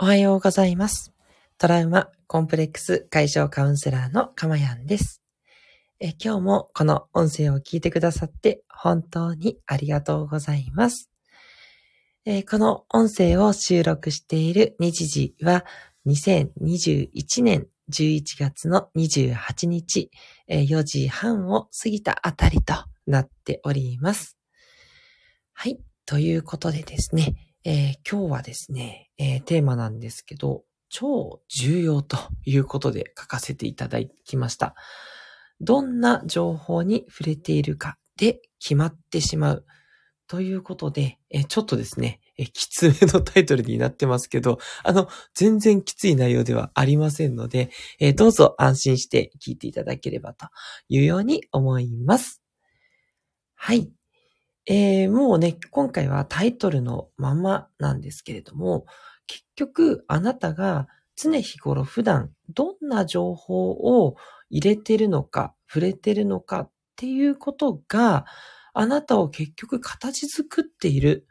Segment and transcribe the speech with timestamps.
[0.00, 1.12] おはようございます。
[1.58, 5.22] トラウマコンプレックス解消カウンセラーのかまやんです。
[5.98, 11.10] え今日もこの音声を聞いてくださって本当にありがとうございます。
[12.24, 15.64] えこの音声を収録している日時は
[16.06, 20.12] 2021年11月の28日、
[20.46, 22.72] え4時半を過ぎたあたりと
[23.08, 24.38] なっております。
[25.54, 25.80] はい。
[26.06, 34.74] ということでですね、えー今日はですね、えーテーマなんですけど、超重要ということで書かせていただきました。
[35.60, 39.66] どんな情報に触れているかで決まってしまう。
[40.28, 50.46] ということで、えちょっとですね、えきつめのタイトルになってますけど、あの、全然きつい内容ではありませんので、えどうぞ安心して聞いていただければと
[50.88, 52.42] いうように思います。
[53.56, 53.90] はい。
[54.70, 58.84] えーもうね、今回はタイトルのままなんですけれども、
[59.26, 64.16] 結局あなたが常日頃普段どんな情報を
[64.50, 68.26] 入れてるのか、触れてるのかっていうことが、
[68.74, 71.26] あなたを結局形作っている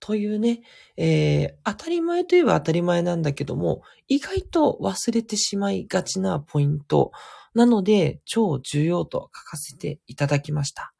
[0.00, 0.62] というね、
[0.96, 7.12] えー当たり前といえば当たり前なんだけども、意外と忘れてしまいがちなポイント
[7.54, 10.91] なので、超重要と書かせていただきました。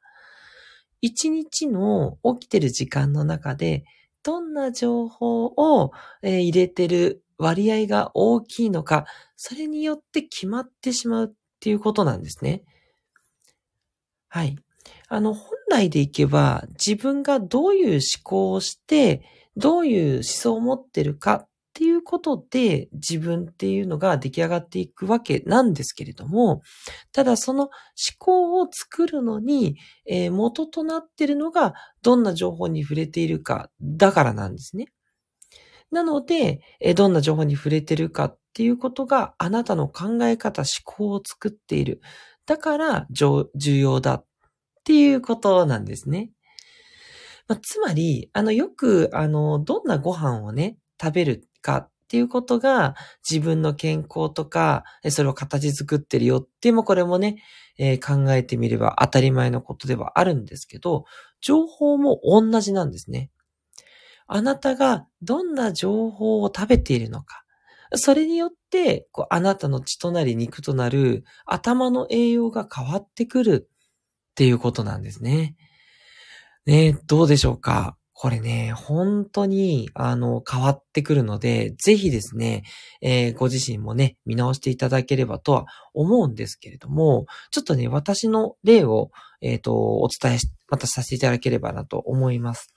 [1.03, 3.83] 一日の起きてる時間の中で、
[4.23, 12.63] どんな情報を、え入れてる割合が大きいのか、それによって決まってしまうっていうことなんですね。
[14.29, 14.55] はい。
[15.09, 19.23] あの、本来でいけば、自分がどういう思考をして、
[19.57, 26.61] どういう思想を持ってるかっていうことで、自分っていうのが出来上がっていくわけなんですけれども、
[27.11, 27.71] ただその思
[28.19, 34.85] 考を作るのに、えー元となっているのが、どんな情報に触れているか、だからなんですね。
[35.89, 42.01] なので、えーどんな情報に触れてるかっていうことが、あなたの考え方、思考を作っている。
[42.45, 44.25] だから、重要だっ
[44.83, 46.29] ていうことなんですね。
[47.47, 52.95] まあ、つまり、あの、よく、あの、どんなご飯をね、食べるかっていうことが、
[53.27, 57.41] 自分の健康とか、それを形作ってるよっていうも、これもね、
[57.79, 61.05] えー考えてみれば当たり前のことではあるんですけど、
[61.41, 63.31] 情報も同じなんですね。
[64.27, 67.43] あなたがどんな情報を食べているのか。
[67.95, 75.55] それによって、こうあなたの血となり肉となる頭の栄養が変わってくるっていうことなんですね。
[76.65, 77.97] ねどうでしょうか？
[78.15, 82.63] これね、本当に、あの、変わってくるので、ぜひですね、
[83.01, 92.73] えーご自身もね、見直していただければとは思うんですけれども、ちょっとね、私の例を、えっ、と、お伝えし、またさせていただければなと思います。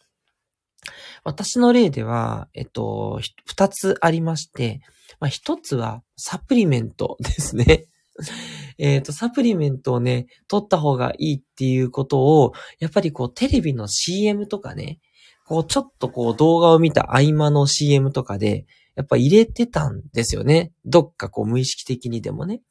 [1.25, 4.81] 私の例では、えっと、二つありまして、
[5.21, 7.87] まあ、一つはサプリメントですね。
[8.79, 14.99] えっと、サプリメントをね、取った方がいいっていうことを、やっぱりこう、テレビの CM とかね、
[15.47, 20.73] こう、ちょっとこう、動画を見た合間の CM とかで、やっぱ入れてたんですよね。
[20.85, 22.63] どっかこう、無意識的にでもね。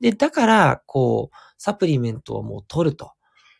[0.00, 3.12] で、だから、こう、サプリメントをもう取ると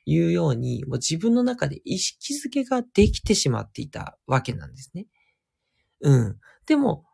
[0.04, 5.06] いうように、もう自分の中で意識づけができてしまっていたわけなんですね。
[6.00, 6.36] うん。
[6.66, 7.04] でも、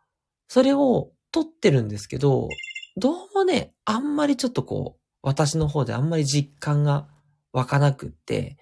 [0.48, 2.48] それを取ってるんですけど、
[2.96, 7.08] どうもね、あんまりちょっとこう、私の方であんまり実感が
[7.52, 8.56] 湧かなくって、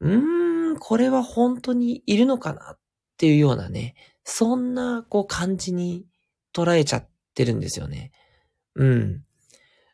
[0.00, 0.43] うーん、
[0.76, 2.72] これは本当にいるのかな？
[2.72, 2.78] っ
[3.16, 6.04] ていうようなね、そんなこう感じに
[6.54, 8.10] 捉えちゃってるんですよね。
[8.74, 9.22] うん。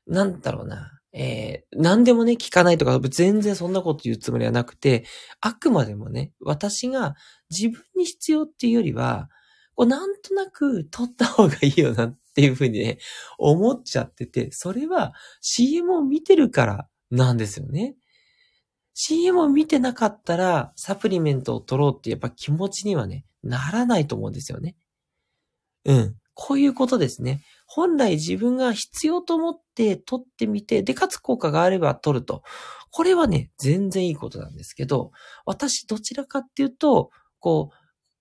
[0.06, 1.00] なんだろうな。
[1.12, 5.04] えー、何でもね、聞かないとか、全然そんなこと言うつもりはなくて、
[5.40, 7.14] あくまでもね、私が
[7.50, 9.28] 自分に必要っていうよりは、
[9.74, 12.98] こうなんとなく取った方がいいよなっていうふうにね、
[13.38, 17.96] 思っちゃってて、それは CM を見てるからなんですよね。
[19.02, 24.76] CM を見てなかったら、サプリメントを取ろうってやっぱ気持ちにはね、ならないと思うんですよね。
[25.86, 26.16] うん。
[26.34, 27.40] こういうことですね。
[27.66, 32.42] 本来自分が必要と思って取ってみて、で、かつ効果があれば取ると。
[32.90, 35.12] これはね、全然いいことなんですけど、
[35.46, 37.79] 私どちらかっていうと、こう、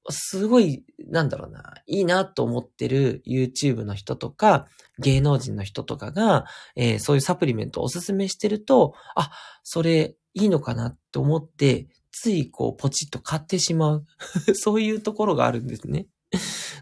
[0.09, 4.67] すごい、なんだろうな、いいなと思ってる YouTube の人とか、
[4.99, 6.45] 芸能人の人とかが、
[6.75, 9.31] えーそういうサプリメントをおすすめしてると、あ、
[9.63, 14.05] それいいのかなって思って、ついこうポチッと買ってしまう。
[14.55, 16.07] そういうところがあるんですね。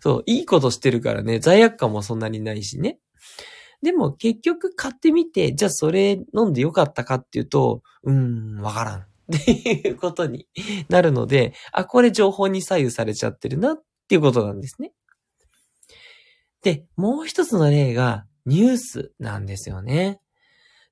[0.01, 2.99] そう、いいことしてるからね、罪悪感もそんなにないしね。
[3.81, 9.05] でも結局買ってみて、じゃあそれ飲んでよかったかっていうと、うーん、わからん。
[9.35, 10.47] っていうことに
[10.89, 14.93] なるので、あ、これ情報に左右されちゃってるなっていうことなんですね。
[16.61, 20.19] で、もう一つの例がニュースなんですよね。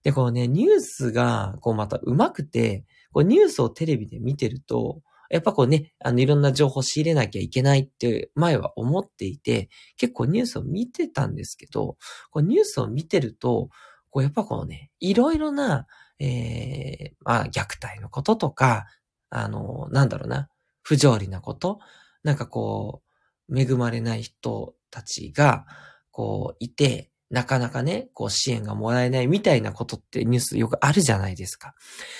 [0.03, 11.97] で、こうね、ニュースが、こうまた上手くて、こうニュースをテレビで見てると、やっぱこうね、あの、いろんな情報仕入れなきゃいけないって前は思っていて、結構ニュースを見てたんですけど、
[12.29, 13.69] こうニュースを見てると、
[14.11, 15.87] こうやっぱこうね、いろいろな、
[16.19, 18.87] えー、まあ、虐待のこととか、
[19.29, 20.49] あの、なんだろうな、
[20.81, 21.79] 不条理なこと、
[22.23, 23.01] なんかこ
[23.49, 25.65] う、恵まれない人たちが、
[26.11, 31.73] こう、いて、なかなかね、こう支援がもらえないみたいなことってニュースよくあるじゃないですか。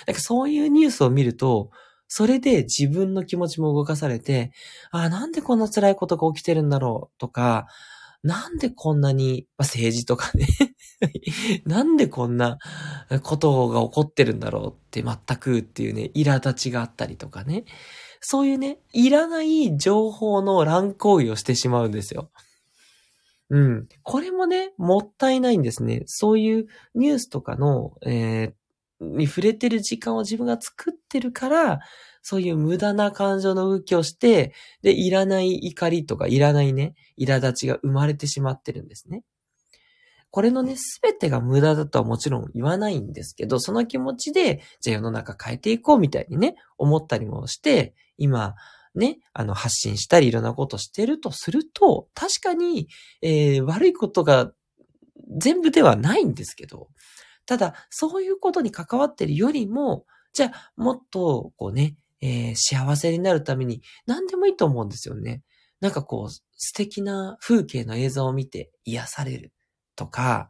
[0.08, 1.70] なんかそういうニュースを見ると、
[2.08, 4.52] それで自分の気持ちも動かされて、
[4.92, 7.68] ああ、なんでこんな辛いことが起きてるんだろうとか、
[8.26, 10.48] なんでこんなに、まあ、政治とかね
[11.66, 12.58] なんでこんな
[13.22, 17.66] ことが起こってるんだろうって全くっていうね、苛立ちがあったりとかね。
[18.22, 22.32] そういうね、いらない情報の乱行為をしてしまうんですよ。
[23.52, 23.88] うん。
[24.02, 26.04] これもね、もったいないんですね。
[26.08, 28.54] そういうニュースとかの、えー、
[29.00, 31.80] に触れてる時間を自分が作ってるから、
[32.22, 39.24] そういう無駄な感情の動きをして、で、いらない怒りとか、いらないね、苛立ちが生まれてしまってるんですね。
[40.32, 48.56] これのね、すべてが無駄だとはもちろん言わないんですけど、その気持ちで、じゃあ世の中変えていこうみたいにね、思ったりもして、今、
[48.96, 52.88] ね、あの、発信したりいろんなことしてるとすると、確かに、
[53.22, 54.52] えー、悪いことが
[55.38, 56.90] 全部ではないんですけど、
[57.46, 65.44] ただ、そういうことに関わってるよりも、じゃあ、もっと、こうね、えー、幸せになるために何でもいいと思うんですよね。
[65.80, 69.54] なんかこう、素敵な風景の映像を見て癒される
[69.96, 70.50] とか、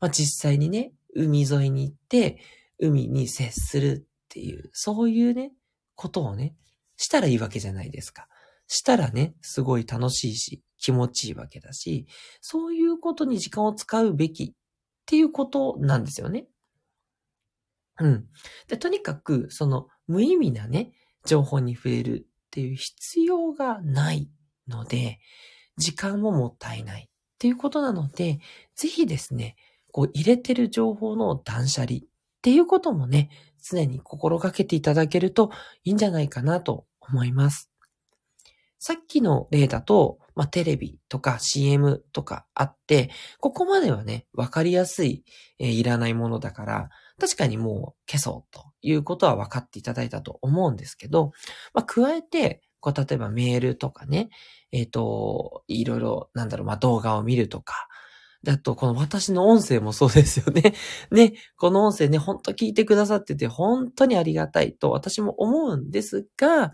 [0.00, 2.40] まあ、実際にね、海沿いに行って、
[2.78, 5.52] 海に接するっていう、そういうね、
[5.94, 6.56] ことをね、
[6.96, 8.26] したらいいわけじゃないですか。
[8.66, 12.06] したらね、すごい楽しいし、気持ちいいわけだし、
[12.40, 14.54] そういうことに時間を使うべき
[15.12, 16.46] っていうことなんですよね。
[18.00, 18.24] うん。
[18.66, 20.92] で、とにかく、その無意味なね、
[21.26, 24.30] 情報に触れるっていう必要がない
[24.68, 25.20] ので、
[25.76, 28.38] 時間ももったいないっていうことなので、
[28.74, 29.56] ぜひですね、
[29.90, 32.00] こう入れてる情報の断捨離っ
[32.40, 33.28] ていうこともね、
[33.62, 35.50] 常に心がけていただけると
[35.84, 37.70] いいんじゃないかなと思います。
[38.78, 45.24] さっきの例だと、まあ、テレビとか CM とかあって、ここまではね、わかりやすい、
[45.58, 46.90] えー、いらないものだから、
[47.20, 51.32] 確かにもう消そうということは分かっていただいたと思うんですけど、
[51.74, 54.30] まあ、加えて、こう、例えばメールとかね、
[54.72, 57.88] えっ、ー、と、いろいろ、なんだろう、まあ、動画を見るとか、
[58.42, 60.74] だと、この私の音声もそうですよね。
[61.12, 66.72] ね、この音声ね、ほんと聞いてくださってて、本当にありがたいと私も思うんですが、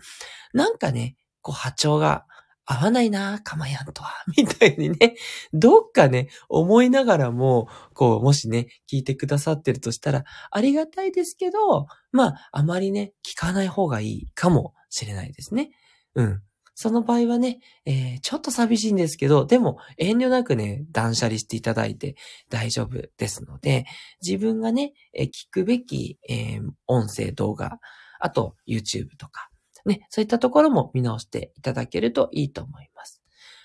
[0.55, 2.27] なんかね、こう波長が
[2.71, 5.17] 合わないな、かまやんとは、 みたいにね、
[5.55, 15.71] どっかね、思いながらも、こう、もしね、聞いてくださってるとしたら、ありがたいですけど、まあ、あまりね、聞かない方がいいかもしれないですね。
[16.15, 16.43] うん。
[16.75, 22.17] その場合はね、えー、ちょっと寂しいんですけど、でも遠慮なくね、断捨離していただいて
[22.51, 23.87] 大丈夫ですので、
[24.23, 27.79] 自分がね、え聞くべき、えー、音声、動画、
[28.21, 29.49] あと YouTube とか、
[29.89, 33.23] ね、そういったところも見直していただけるといいと思います。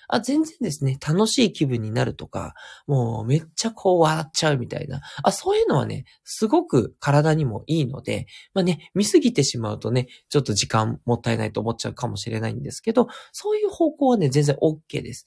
[0.08, 2.54] あ、全然ですね、楽しい気分になるとか、
[2.86, 5.00] もうめっちゃこう笑っちゃうみたいな。
[5.22, 15.26] あ、そういうのはね、すごく体にもいいので、まあね、見すぎてしまうとね、ちょっと時間もったいないと思っちゃうかもしれないんですけど、そういう方向はね、全然 OK です。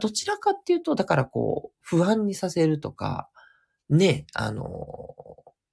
[0.00, 3.28] どちらかっていうと、だからこう、不安にさせるとか、
[3.88, 4.66] ね、あの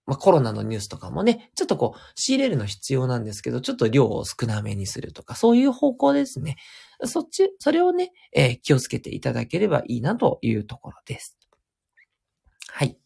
[0.08, 6.56] まあ、コロナのニュースとかもね、ちょっとこう、仕入れるの必要なんですけど、ちょっと量を少なめにするとか、そういう方向ですね。
[7.04, 11.38] そっち、それをね、えー、気をつけていただければいいなというところです。
[12.70, 12.98] はい。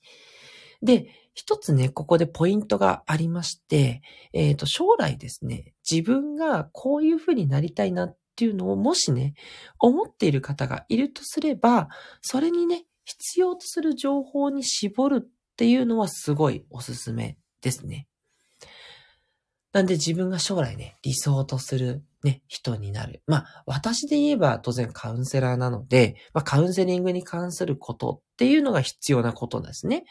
[0.84, 9.34] で、一つね、ここでポイントがありまして、えっ、ー、と、将来ですね、自分がこういうふうになりたいなっていうのをもしね、
[9.80, 11.90] 思っている方がいるとすれば、
[12.22, 18.08] それにね、必要とする情報に絞るっていうのはすごいおすすめですね。
[19.74, 23.22] なんで自分が将来ね、理想とするね、人になる。
[23.28, 30.06] まあ、私で言えば当然カウンセラーなので、まあ、カウンセリングに関することっていうのが必要なことですね。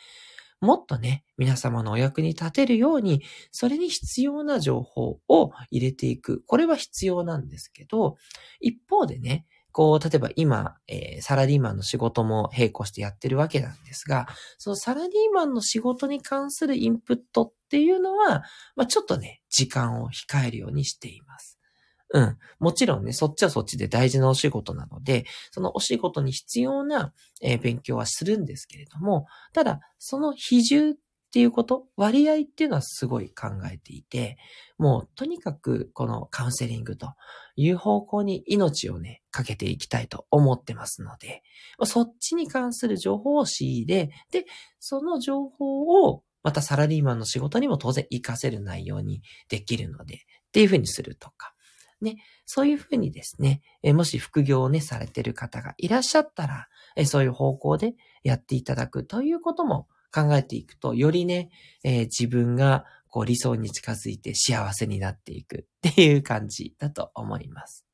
[0.60, 6.44] もっとね、皆様のお役に立てるように、それに必要な情報を入れていく。
[6.46, 8.14] これは必要なんですけど、
[8.60, 18.42] 一方でね、こう、例えば今、えー、サラリーマンの仕事も並行してやってるわけなんですが、そのサラリーマンの仕事に関するインプットっていうのは、
[18.76, 21.58] まあ、ちょっとね、時間を控えるようにしています。
[22.12, 22.38] うん。
[22.58, 34.36] もちろんね、そっちはそっちで大事なお仕事なので、そのお仕事に必要な、えー、勉強はするんですけれども、ただ、その比重っていうこと、割合っていうのはすごい考えていて、
[34.78, 37.12] もうとにかくこのカウンセリングと
[37.62, 41.42] いう方向に命をね、かけていきたいと思ってますので、
[41.84, 44.46] そっちに関する情報を仕入れ、で、
[44.78, 50.18] その情報をまたサラリーマンの仕事にも当然活かせる内容にできるので、っ
[50.52, 51.54] ていうふうにするとか。
[52.00, 61.50] ね、そういうふうにですね、えもし副業をね、されてる方がいらっしゃったら、えそういう方向でやっていただくということも考えていくと、よりね、
[61.84, 67.84] え、自分がこう理想に近づいて幸せになっていくっていう感じだと思います。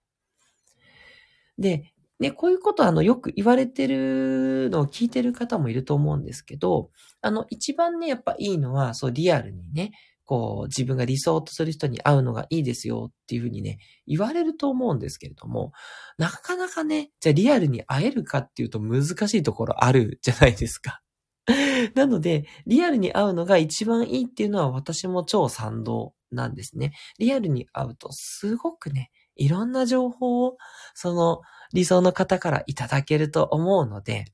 [1.58, 9.92] で、ね、こういうことあの、よく言われてるのを聞いてる方もいると思うんですけど、あの、一番ね、やっぱいいのは、そう、リアルにね、
[10.24, 15.72] こう、自分が理想とする人に会うのがいいですよっていうふうにね、言われると思うんですけれども、
[16.16, 21.00] なかなかね、じゃあリアルに会えるかっていうと難しいところあるじゃないですか。
[21.94, 26.92] なので、リアルに会うのが一番いいっていうのは私も超賛同なんですね。
[27.18, 30.56] リアルに会うとすごくね、いろんな情報を
[30.94, 31.40] その
[31.72, 34.24] 理想の方からいただけると思うので、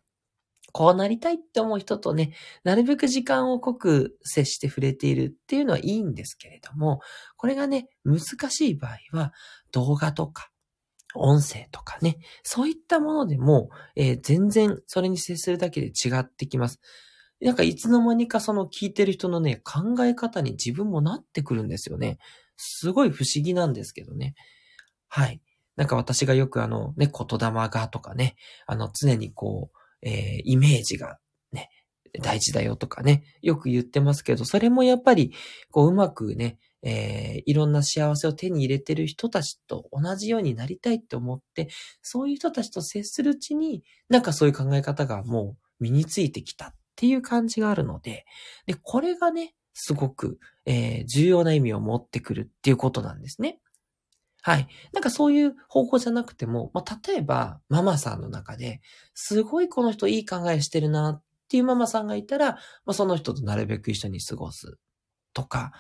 [0.73, 2.33] こうなりたいって思う人とね、
[2.64, 7.00] なるべく時間を濃く接して触れているっていうのはいいんですけれども、
[7.37, 9.33] これがね、難しい場合は
[9.71, 10.51] 動画とか
[11.14, 16.81] 音声とかね、そういったものでも、えー、全然それに接するだけで違ってきます。
[17.40, 22.19] なんかいつの間にかその聞いてる人のね、考え方に自分もなってくるんですよね。
[22.57, 24.35] すごい不思議なんですけどね。
[25.09, 25.42] はい。
[25.76, 31.19] なんか私がよくあのね、言霊がとかね、あの常にこう、えー、イメージが
[31.50, 31.71] ね、
[32.21, 35.33] 大事だよとかね、よく言ってますけど、それもやっぱり、
[35.71, 41.68] こううまくね、えー、いろんな幸せを手に入れてる人たちと同じようになりたいって思って、
[42.02, 48.24] そういう人たちと接するうちに、なんかそういう考え方がもう身についてきたっていう感じがあるので、
[48.66, 53.58] で、これがね、すごく、えー、重要な意味を持ってくるっていうことなんですね。
[54.44, 54.66] はい。
[54.92, 58.80] なんかそういう方法じゃなくても、まあ、例えば、ママさんの中で、
[59.14, 64.78] すごいこの人いい考えしてるなっていうママさんがいたら、まあ、その人となるべく一緒に過ごす
[65.32, 65.72] とか、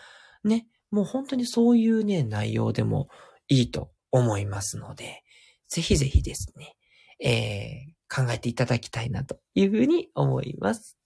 [0.44, 0.68] ね。
[0.92, 3.08] もう本当にそういうね、内容でも
[3.48, 5.24] いいと思いますので、
[5.66, 6.76] ぜひぜひですね、
[7.18, 10.98] えー、考えていただきたいなというふうに思います。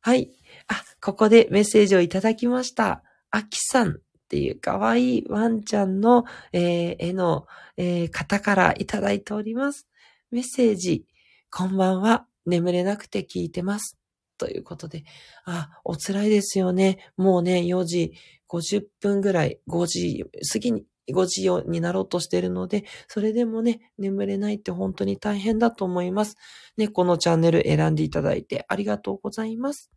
[0.00, 0.30] はい。
[0.68, 3.02] あ、ここでメッセージをいただきました。
[3.30, 3.94] あきさんっ
[4.28, 7.46] ていう可愛いワンちゃんの、えー、絵の、
[7.76, 9.86] えー、方からいただいております。
[10.30, 11.04] メッセージ、
[11.50, 12.26] こんばんは。
[12.46, 13.98] 眠れなくて聞いてます。
[14.38, 15.04] ということで、
[15.44, 17.10] あ、お辛いですよね。
[17.16, 18.12] もうね、4時
[18.48, 26.36] 50分ぐらい、5時過ぎに、5時になろうとしているので、それでもね、眠れないって本当に大変だと思います。
[26.76, 29.90] ね、このチャンネル選んでいただいてありがとうございます。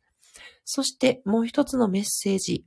[0.66, 2.66] そしてもう一つのメッセージ。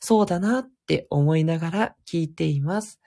[0.00, 3.00] そうだなって思いながら聞いています。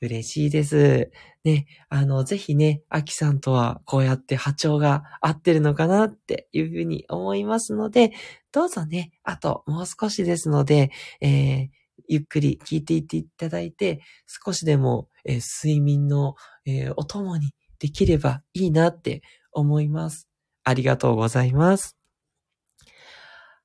[0.00, 1.10] 嬉しいです。
[1.44, 8.12] ね、あの、ぜひね、アキさんとはこうやって波長が合ってるのかなっていうふうに思いますので、
[8.52, 11.68] どうぞね、あともう少しですので、えー、
[12.08, 16.34] ゆっくり聞いていっていただいて、少しでも、えー、睡眠の、
[16.66, 19.22] えー、お供にできればいいなって
[19.52, 20.28] 思います。
[20.64, 21.96] ありがとうございます。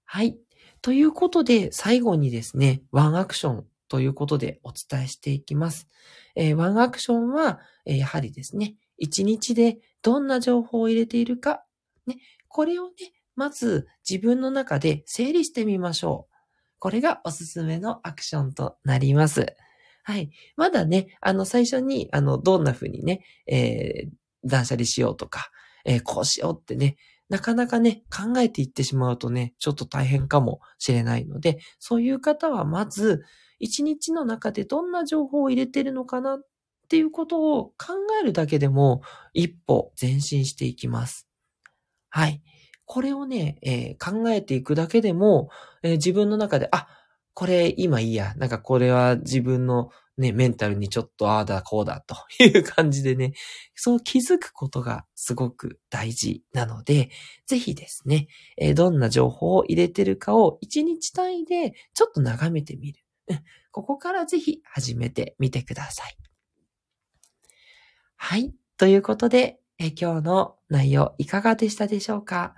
[0.05, 0.37] はい。
[0.81, 5.89] ということで、最後にですね、ワンアクションということでお伝えしていきます。
[6.35, 11.65] えー、ワンアクションは、えー、やはりですね、一日でどんな情報を入れているか、
[12.07, 12.15] ね、
[12.47, 12.91] これをね、
[13.35, 16.35] まず自分の中で整理してみましょう。
[16.79, 19.57] これがおすすめのアクションとなります。
[20.03, 20.31] はい。
[20.55, 24.09] まだね、あの、最初に、あの、どんな風にね、えー、
[24.45, 25.51] 断捨離しようとか、
[25.83, 26.95] えー、こうしようってね、
[27.31, 33.23] なかなかね、考えていってしまうとね、ちょっと大変かもしれないので、そういう方はまず、
[33.57, 36.45] 一日の中でどんな情報を入れてるのかなっ
[36.89, 39.01] ていうことを考えるだけでも
[39.33, 41.25] 一歩前進していきます。
[42.09, 42.41] はい。
[42.83, 45.47] これをね、えー、考えていくだけでも、
[45.83, 46.89] えー、自分の中で、あ、
[47.33, 48.33] これ今いいや。
[48.35, 49.89] なんかこれは自分の
[50.21, 53.33] ね、メンタルにちょっとああだこうだと いう感じでね、
[53.75, 57.09] そう気づくことがすごく大事なので、
[57.47, 63.03] ぜひですね、え、どんな情報を入れてるかを一日単位でちょっと眺めてみる。
[63.71, 66.17] ここからぜひ始めてみてください。
[68.15, 68.53] はい。
[68.77, 72.55] ということで、え今日の内容いかがでしたでしょうか？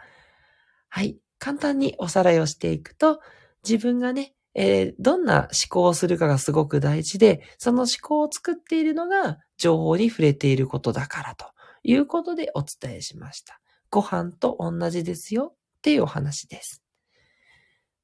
[0.89, 1.17] はい。
[1.39, 3.21] 簡単におさらいをしていくと、
[3.67, 11.45] 自分がね、えーどんな思考をするかがすごく大事で、その思考を作っているのが情報に触れていることだからと
[11.83, 13.59] いうことでお伝えしました。
[13.89, 16.83] ご飯と同じですよっていうお話です。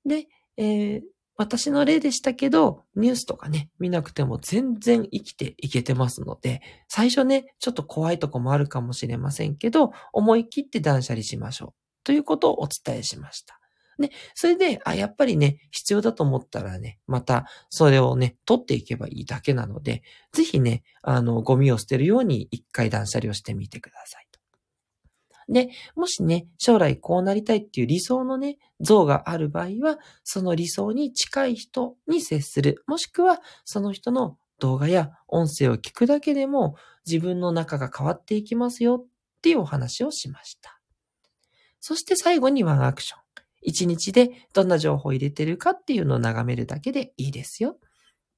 [0.05, 0.27] で、
[0.57, 1.01] えー
[1.39, 11.73] 私の例でしたけど、ニュースとかね、見なくても全然生きていけてますので、最初ね、ちょっと怖いとこもあるかもしれませんけど、思い切って断捨離しましょう。
[12.03, 13.58] ということをお伝えしました。
[14.01, 24.39] ね、それで、あ、やっぱりね、必要だと思ったらね、また、それをね、取っていけばいいだけなので、ぜひね、あの、ゴミを捨てるように一回断捨離をしてみてくださいと。
[25.51, 32.83] で、もしね、将来こうなりたいっていう理想のね、像がある場合は、その理想に近い人に接する。
[32.87, 36.75] もしくは、その人の動画や音声を聞くだけでも、
[37.05, 39.05] 自分の中が変わっていきますよっ
[39.41, 40.79] ていうお話をしました。
[41.79, 43.19] そして最後にワンアクション。
[43.61, 47.71] 一日でどんな情報を入れてるかっていうのを眺めるだけでいいですよ。
[47.71, 47.77] っ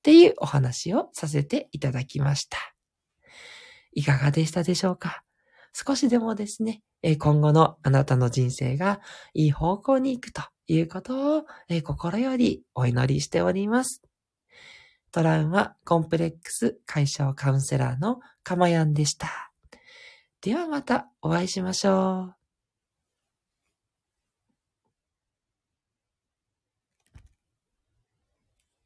[0.04, 2.58] ていうお話をさせていただきました。
[3.94, 5.24] いかがでしたでしょうか？
[5.74, 6.82] 少しでもですね、
[7.20, 9.00] 今後のあなたの人生が
[9.34, 11.46] いい方向に行くということを、
[11.84, 14.02] 心よりお祈りしております。
[15.12, 19.52] トラウマコンプレックス解消カウンセラーのかまやんでした。
[20.42, 22.41] ではまたお会いしましょう。